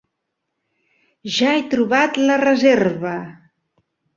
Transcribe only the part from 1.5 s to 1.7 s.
he